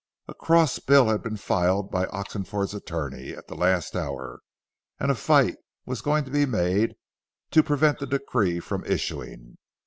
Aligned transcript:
A 0.27 0.33
cross 0.33 0.79
bill 0.79 1.09
had 1.09 1.21
been 1.21 1.37
filed 1.37 1.91
by 1.91 2.07
Oxenford's 2.07 2.73
attorney 2.73 3.33
at 3.33 3.45
the 3.47 3.53
last 3.53 3.95
hour, 3.95 4.39
and 4.99 5.11
a 5.11 5.13
fight 5.13 5.57
was 5.85 6.01
going 6.01 6.25
to 6.25 6.31
be 6.31 6.47
made 6.47 6.95
to 7.51 7.61
prevent 7.61 7.99
the 7.99 8.07
decree 8.07 8.59
from 8.61 8.83
issuing. 8.85 9.59